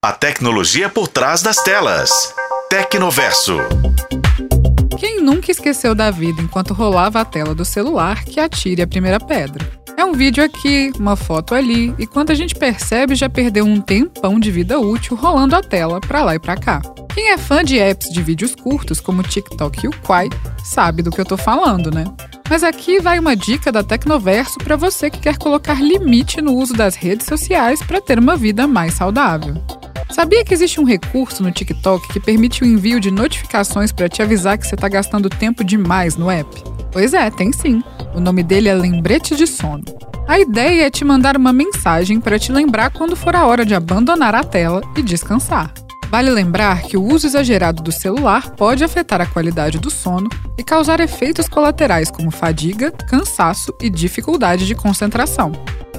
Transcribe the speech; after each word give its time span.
A 0.00 0.12
tecnologia 0.12 0.88
por 0.88 1.08
trás 1.08 1.42
das 1.42 1.56
telas. 1.56 2.32
Tecnoverso. 2.70 3.58
Quem 4.96 5.20
nunca 5.20 5.50
esqueceu 5.50 5.92
da 5.92 6.08
vida 6.08 6.40
enquanto 6.40 6.72
rolava 6.72 7.20
a 7.20 7.24
tela 7.24 7.52
do 7.52 7.64
celular 7.64 8.22
que 8.22 8.38
atire 8.38 8.80
a 8.80 8.86
primeira 8.86 9.18
pedra? 9.18 9.68
É 9.96 10.04
um 10.04 10.12
vídeo 10.12 10.44
aqui, 10.44 10.92
uma 10.96 11.16
foto 11.16 11.52
ali, 11.52 11.92
e 11.98 12.06
quando 12.06 12.30
a 12.30 12.34
gente 12.36 12.54
percebe 12.54 13.16
já 13.16 13.28
perdeu 13.28 13.64
um 13.64 13.80
tempão 13.80 14.38
de 14.38 14.52
vida 14.52 14.78
útil 14.78 15.16
rolando 15.16 15.56
a 15.56 15.62
tela 15.64 16.00
pra 16.00 16.22
lá 16.22 16.36
e 16.36 16.38
pra 16.38 16.56
cá. 16.56 16.80
Quem 17.12 17.30
é 17.30 17.36
fã 17.36 17.64
de 17.64 17.80
apps 17.80 18.08
de 18.08 18.22
vídeos 18.22 18.54
curtos 18.54 19.00
como 19.00 19.24
TikTok 19.24 19.84
e 19.84 19.88
o 19.88 20.00
Quai 20.06 20.28
sabe 20.62 21.02
do 21.02 21.10
que 21.10 21.20
eu 21.20 21.26
tô 21.26 21.36
falando, 21.36 21.90
né? 21.90 22.04
Mas 22.48 22.62
aqui 22.62 23.00
vai 23.00 23.18
uma 23.18 23.34
dica 23.34 23.72
da 23.72 23.82
Tecnoverso 23.82 24.58
para 24.58 24.76
você 24.76 25.10
que 25.10 25.18
quer 25.18 25.38
colocar 25.38 25.82
limite 25.82 26.40
no 26.40 26.54
uso 26.54 26.72
das 26.72 26.94
redes 26.94 27.26
sociais 27.26 27.82
para 27.82 28.00
ter 28.00 28.16
uma 28.16 28.36
vida 28.36 28.64
mais 28.64 28.94
saudável. 28.94 29.60
Sabia 30.10 30.44
que 30.44 30.54
existe 30.54 30.80
um 30.80 30.84
recurso 30.84 31.42
no 31.42 31.52
TikTok 31.52 32.08
que 32.08 32.18
permite 32.18 32.62
o 32.62 32.66
envio 32.66 32.98
de 32.98 33.10
notificações 33.10 33.92
para 33.92 34.08
te 34.08 34.22
avisar 34.22 34.56
que 34.56 34.66
você 34.66 34.74
está 34.74 34.88
gastando 34.88 35.28
tempo 35.28 35.62
demais 35.62 36.16
no 36.16 36.30
app? 36.30 36.48
Pois 36.90 37.12
é, 37.12 37.30
tem 37.30 37.52
sim. 37.52 37.82
O 38.14 38.20
nome 38.20 38.42
dele 38.42 38.68
é 38.68 38.74
Lembrete 38.74 39.36
de 39.36 39.46
Sono. 39.46 39.84
A 40.26 40.38
ideia 40.38 40.86
é 40.86 40.90
te 40.90 41.04
mandar 41.04 41.36
uma 41.36 41.52
mensagem 41.52 42.20
para 42.20 42.38
te 42.38 42.50
lembrar 42.50 42.90
quando 42.90 43.14
for 43.14 43.36
a 43.36 43.46
hora 43.46 43.64
de 43.64 43.74
abandonar 43.74 44.34
a 44.34 44.42
tela 44.42 44.80
e 44.96 45.02
descansar. 45.02 45.72
Vale 46.10 46.30
lembrar 46.30 46.82
que 46.82 46.96
o 46.96 47.02
uso 47.02 47.26
exagerado 47.26 47.82
do 47.82 47.92
celular 47.92 48.50
pode 48.52 48.82
afetar 48.82 49.20
a 49.20 49.26
qualidade 49.26 49.78
do 49.78 49.90
sono 49.90 50.28
e 50.56 50.64
causar 50.64 51.00
efeitos 51.00 51.48
colaterais 51.48 52.10
como 52.10 52.30
fadiga, 52.30 52.90
cansaço 52.90 53.74
e 53.80 53.90
dificuldade 53.90 54.66
de 54.66 54.74
concentração. 54.74 55.52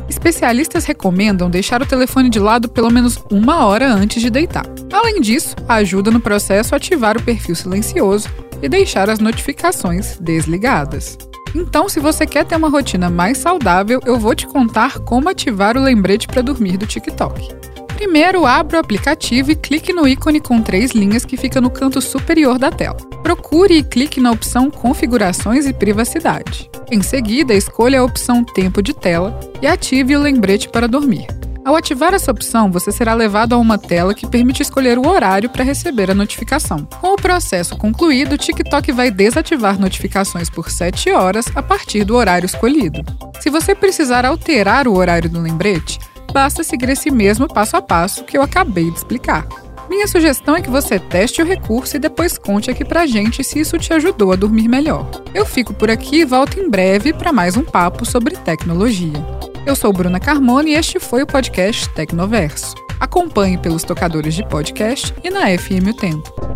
Especialistas 0.10 0.86
recomendam 0.86 1.50
deixar 1.50 1.82
o 1.82 1.86
telefone 1.86 2.30
de 2.30 2.40
lado 2.40 2.68
pelo 2.68 2.92
menos 2.92 3.20
uma 3.32 3.66
hora 3.66 3.94
antes 3.94 4.22
de 4.22 4.30
deitar. 4.30 4.66
Além 4.92 5.22
disso, 5.22 5.56
ajuda 5.68 6.10
no 6.10 6.20
processo 6.20 6.76
ativar 6.76 7.16
o 7.16 7.22
perfil 7.22 7.56
silencioso 7.56 8.28
e 8.62 8.68
deixar 8.68 9.10
as 9.10 9.20
notificações 9.20 10.18
desligadas. 10.18 11.18
Então, 11.56 11.88
se 11.88 12.00
você 12.00 12.26
quer 12.26 12.46
ter 12.46 12.56
uma 12.56 12.70
rotina 12.70 13.10
mais 13.10 13.38
saudável, 13.38 14.00
eu 14.06 14.20
vou 14.20 14.36
te 14.36 14.46
contar 14.48 15.00
como 15.00 15.30
ativar 15.30 15.78
o 15.78 15.82
lembrete 15.82 16.28
para 16.28 16.42
dormir 16.42 16.78
do 16.78 16.86
TikTok. 16.86 17.50
Primeiro, 17.96 18.46
abra 18.46 18.78
o 18.78 18.80
aplicativo 18.80 19.52
e 19.52 19.56
clique 19.56 19.92
no 19.92 20.08
ícone 20.08 20.40
com 20.40 20.62
três 20.62 20.92
linhas 20.92 21.26
que 21.26 21.38
fica 21.38 21.60
no 21.60 21.70
canto 21.70 22.02
superior 22.02 22.58
da 22.58 22.72
tela. 22.72 22.98
Procure 23.22 23.78
e 23.78 23.84
clique 23.84 24.22
na 24.22 24.32
opção 24.32 24.72
Configurações 24.72 25.66
e 25.66 25.74
Privacidade. 25.74 26.70
Em 26.92 27.04
seguida, 27.04 27.54
escolha 27.54 28.00
a 28.00 28.04
opção 28.04 28.44
Tempo 28.44 28.82
de 28.82 28.96
tela 28.96 29.40
e 29.62 29.68
ative 29.68 30.16
o 30.16 30.22
lembrete 30.22 30.68
para 30.68 30.88
dormir. 30.88 31.28
Ao 31.64 31.76
ativar 31.76 32.16
essa 32.16 32.32
opção, 32.32 32.72
você 32.72 32.92
será 32.92 33.14
levado 33.14 33.54
a 33.54 33.60
uma 33.60 33.78
tela 33.78 34.16
que 34.16 34.26
permite 34.26 34.64
escolher 34.64 34.98
o 34.98 35.08
horário 35.08 35.52
para 35.52 35.64
receber 35.64 36.10
a 36.10 36.16
notificação. 36.16 36.88
Com 37.00 37.14
o 37.14 37.16
processo 37.16 37.78
concluído, 37.78 38.34
o 38.34 38.38
TikTok 38.38 38.92
vai 38.92 39.12
desativar 39.12 39.80
notificações 39.80 40.50
por 40.50 40.72
7 40.72 41.12
horas 41.12 41.46
a 41.54 41.62
partir 41.62 42.04
do 42.04 42.16
horário 42.16 42.48
escolhido. 42.48 43.04
Se 43.40 43.52
você 43.52 43.76
precisar 43.76 44.26
alterar 44.26 44.88
o 44.88 44.98
horário 44.98 45.30
do 45.30 45.40
lembrete, 45.40 46.00
basta 46.34 46.64
seguir 46.64 46.90
esse 46.90 47.12
mesmo 47.12 47.48
passo 47.48 47.78
a 47.78 47.84
passo 47.84 48.24
que 48.24 48.36
eu 48.36 48.42
acabei 48.42 48.90
de 48.90 48.98
explicar. 48.98 49.46
Minha 49.90 50.08
sugestão 50.08 50.56
é 50.56 50.62
que 50.62 50.70
você 50.70 51.00
teste 51.00 51.42
o 51.42 51.46
recurso 51.46 51.96
e 51.96 52.00
depois 52.00 52.38
conte 52.38 52.70
aqui 52.70 52.86
pra 52.86 53.08
gente 53.08 53.44
se 53.44 53.60
isso 53.60 53.78
te 53.80 53.92
ajudou 53.92 54.32
a 54.32 54.36
dormir 54.36 54.68
melhor. 54.68 55.10
Eu 55.34 55.46
fico 55.46 55.74
por 55.74 55.90
aqui 55.90 56.18
e 56.18 56.26
volto 56.26 56.60
em 56.60 56.70
breve 56.70 57.12
para 57.12 57.34
mais 57.34 57.58
um 57.58 57.64
papo 57.64 58.06
sobre 58.06 58.38
tecnologia. 58.38 59.26
Eu 59.66 59.76
sou 59.76 59.92
Bruna 59.92 60.20
Carmona 60.20 60.70
e 60.70 60.74
este 60.74 61.00
foi 61.00 61.24
o 61.24 61.28
podcast 61.28 61.90
Tecnoverso. 61.90 62.76
Acompanhe 63.00 63.58
pelos 63.58 63.84
tocadores 63.84 64.36
de 64.36 64.48
podcast 64.48 65.14
e 65.24 65.30
na 65.32 65.46
FM 65.58 65.90
O 65.90 65.94
Tempo. 65.94 66.49